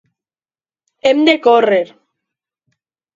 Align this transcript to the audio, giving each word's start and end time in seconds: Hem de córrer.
Hem 1.09 1.21
de 1.27 1.35
córrer. 1.47 1.83